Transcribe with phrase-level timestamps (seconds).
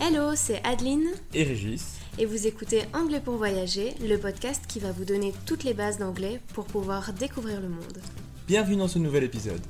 [0.00, 1.98] Hello, c'est Adeline et Régis.
[2.18, 5.98] et vous écoutez Anglais pour voyager, le podcast qui va vous donner toutes les bases
[5.98, 7.98] d'anglais pour pouvoir découvrir le monde.
[8.46, 9.60] Bienvenue dans ce nouvel épisode.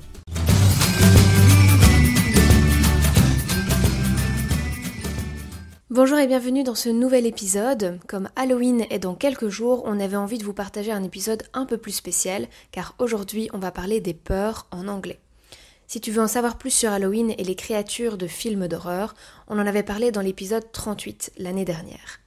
[5.89, 7.99] Bonjour et bienvenue dans ce nouvel épisode.
[8.07, 11.65] Comme Halloween est dans quelques jours, on avait envie de vous partager un épisode un
[11.65, 15.19] peu plus spécial car aujourd'hui on va parler des peurs en anglais.
[15.89, 19.15] Si tu veux en savoir plus sur Halloween et les créatures de films d'horreur,
[19.47, 22.19] on en avait parlé dans l'épisode 38 l'année dernière.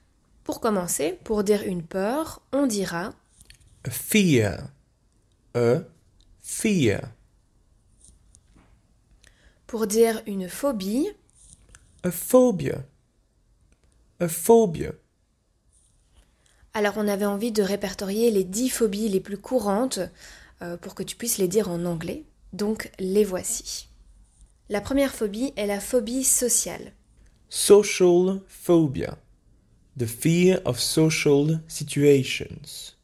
[0.43, 3.13] Pour commencer, pour dire une peur, on dira
[3.85, 4.67] A fear.
[5.55, 5.75] A
[6.41, 7.03] fear.
[9.65, 11.07] pour dire une phobie,
[12.03, 12.83] A phobia.
[14.19, 14.91] A phobia.
[16.73, 19.99] alors on avait envie de répertorier les 10 phobies les plus courantes
[20.61, 22.25] euh, pour que tu puisses les dire en anglais.
[22.53, 23.89] Donc les voici.
[24.69, 26.93] La première phobie est la phobie sociale.
[27.49, 29.17] Social phobia.
[29.97, 32.95] The fear of social situations.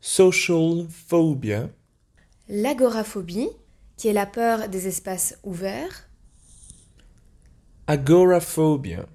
[0.00, 1.70] Social phobia.
[2.48, 3.48] L'agoraphobie,
[3.96, 6.08] qui est la peur des espaces ouverts.
[7.86, 9.06] Agoraphobia.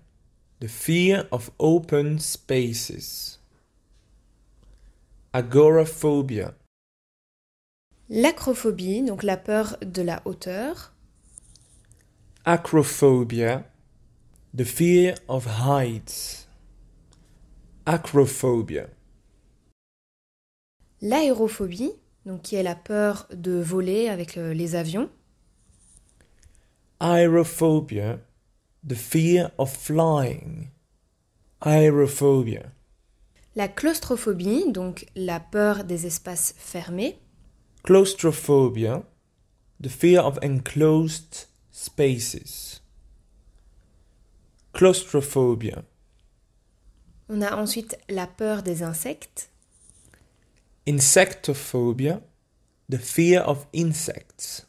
[0.60, 3.40] The fear of open spaces.
[5.34, 6.54] Agoraphobia.
[8.10, 10.94] L'acrophobie, donc la peur de la hauteur.
[12.44, 13.64] Acrophobia.
[14.56, 16.50] The fear of heights.
[17.86, 18.88] Acrophobia.
[21.02, 21.94] L'aérophobie,
[22.26, 25.10] donc qui est la peur de voler avec euh, les avions.
[27.00, 28.20] Aerophobia.
[28.86, 30.68] The fear of flying.
[31.66, 32.64] Aerophobia.
[33.56, 37.18] La claustrophobie, donc la peur des espaces fermés.
[37.84, 39.04] Claustrophobia.
[39.78, 42.80] The fear of enclosed spaces.
[44.72, 45.84] Claustrophobia.
[47.28, 49.50] On a ensuite la peur des insectes.
[50.88, 52.22] Insectophobia.
[52.88, 54.66] The fear of insects.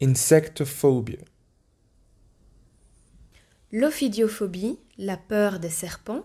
[0.00, 1.24] Insectophobia.
[3.70, 6.24] L'ophidiophobie, la peur des serpents.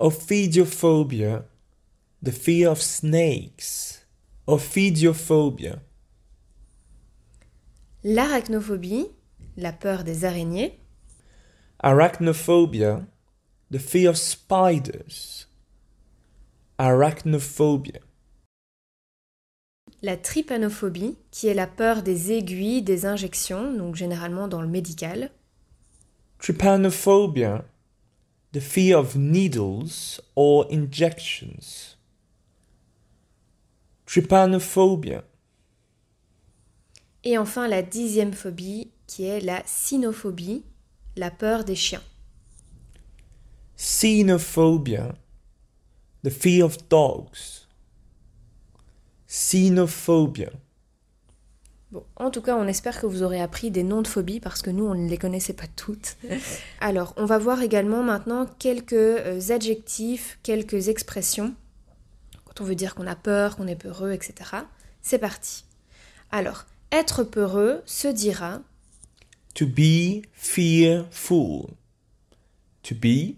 [0.00, 1.44] Ophidiophobia.
[2.20, 4.03] The fear of snakes.
[4.46, 5.80] Ophidiophobia.
[8.02, 9.06] L'arachnophobie,
[9.56, 10.78] la peur des araignées.
[11.78, 13.06] Arachnophobia.
[13.72, 15.48] The fear of spiders.
[16.76, 18.00] Arachnophobia.
[20.02, 25.30] La trypanophobie, qui est la peur des aiguilles, des injections, donc généralement dans le médical.
[26.38, 27.64] Trypanophobia.
[28.52, 31.93] The fear of needles or injections.
[34.14, 35.24] Trypanophobia.
[37.24, 40.62] Et enfin la dixième phobie, qui est la cynophobie,
[41.16, 42.02] la peur des chiens.
[43.76, 45.16] Xenophobia.
[46.22, 47.66] The fear of dogs.
[49.28, 50.52] Xenophobia.
[51.90, 54.62] Bon, en tout cas, on espère que vous aurez appris des noms de phobies parce
[54.62, 56.18] que nous, on ne les connaissait pas toutes.
[56.80, 61.56] Alors, on va voir également maintenant quelques euh, adjectifs, quelques expressions
[62.54, 64.50] quand on veut dire qu'on a peur, qu'on est peureux, etc.
[65.02, 65.64] C'est parti.
[66.30, 68.60] Alors, être peureux se dira
[69.54, 71.74] To be fearful.
[72.82, 73.36] To be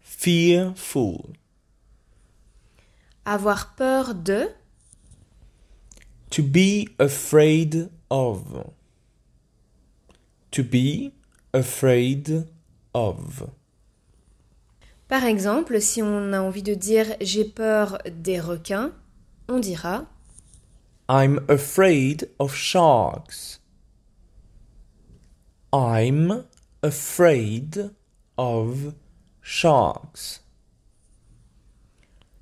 [0.00, 1.32] fearful.
[3.24, 4.48] avoir peur de,
[6.30, 8.64] To be afraid of.
[10.50, 11.12] To be
[11.52, 12.46] afraid
[12.94, 13.44] of.
[15.12, 18.92] Par exemple, si on a envie de dire j'ai peur des requins,
[19.46, 20.06] on dira
[21.06, 23.60] I'm afraid of sharks.
[25.70, 26.44] I'm
[26.82, 27.92] afraid
[28.38, 28.94] of
[29.42, 30.40] sharks.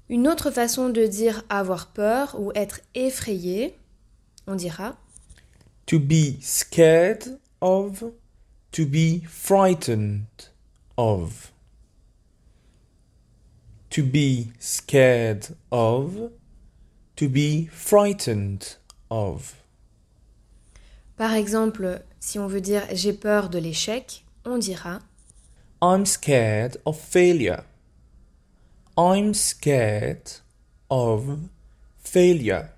[0.09, 3.77] Une autre façon de dire avoir peur ou être effrayé,
[4.47, 4.97] on dira
[5.87, 8.05] To be scared of.
[8.71, 10.29] To be frightened
[10.97, 11.51] of.
[13.91, 16.31] To be scared of.
[17.17, 18.77] To be frightened
[19.11, 19.57] of.
[21.17, 25.01] Par exemple, si on veut dire j'ai peur de l'échec, on dira
[25.83, 27.65] I'm scared of failure.
[28.97, 30.41] I'm scared
[30.89, 31.39] of
[31.99, 32.71] failure.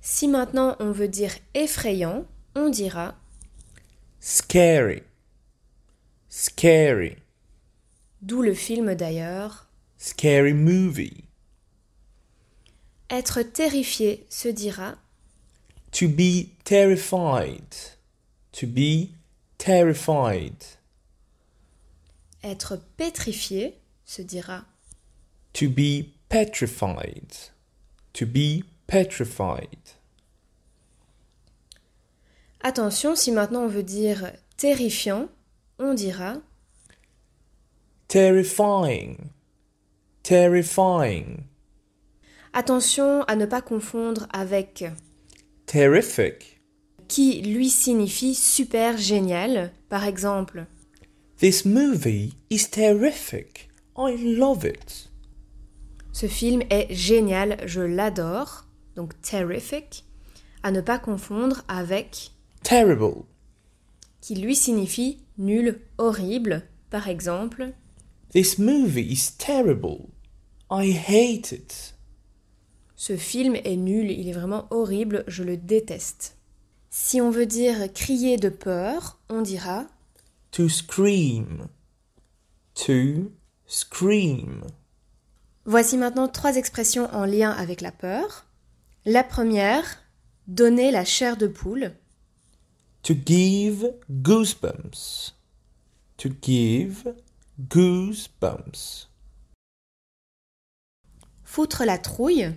[0.00, 2.24] Si maintenant on veut dire effrayant,
[2.54, 3.14] on dira
[4.20, 5.02] Scary.
[6.28, 7.16] Scary.
[8.22, 9.68] D'où le film d'ailleurs.
[9.98, 11.24] Scary movie.
[13.10, 14.96] Être terrifié se dira
[15.92, 17.74] To be terrified.
[18.52, 19.10] To be
[19.58, 20.64] terrified.
[22.42, 24.64] Être pétrifié se dira
[25.54, 27.52] To be petrified.
[28.12, 29.96] To be petrified.
[32.62, 35.28] Attention, si maintenant on veut dire terrifiant,
[35.78, 36.36] on dira
[38.14, 39.30] Terrifying.
[40.24, 41.44] Terrifying.
[42.52, 44.84] Attention à ne pas confondre avec
[45.66, 46.60] Terrific.
[47.06, 49.70] qui lui signifie super génial.
[49.88, 50.66] Par exemple,
[51.38, 53.70] This movie is terrific.
[53.96, 55.08] I love it.
[56.12, 58.64] ce film est génial, je l'adore.
[58.96, 60.04] Donc terrific.
[60.64, 62.32] À ne pas confondre avec
[62.64, 63.22] Terrible.
[64.20, 66.64] qui lui signifie nul, horrible.
[66.90, 67.72] Par exemple,
[68.32, 70.10] This movie is terrible.
[70.70, 71.94] I hate it.
[72.94, 76.36] ce film est nul, il est vraiment horrible, je le déteste.
[76.90, 79.86] Si on veut dire crier de peur, on dira
[80.52, 81.66] To scream.
[82.74, 83.32] To
[83.66, 84.64] scream.
[85.64, 88.44] Voici maintenant trois expressions en lien avec la peur.
[89.06, 90.02] La première,
[90.46, 91.94] donner la chair de poule.
[93.04, 95.32] To give goosebumps.
[96.18, 97.14] To give
[97.68, 99.08] goosebumps.
[101.44, 102.54] Foutre la trouille.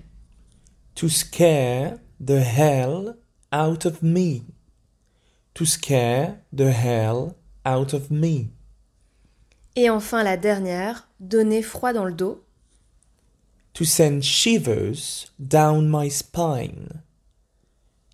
[0.96, 3.16] To scare the hell
[3.52, 4.44] out of me.
[5.56, 7.36] To scare the hell
[7.66, 8.52] out of me.
[9.76, 12.44] Et enfin la dernière, donner froid dans le dos.
[13.74, 17.02] To send shivers down my spine.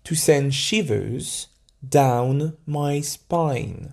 [0.04, 1.48] To send shivers
[1.82, 3.92] down my spine.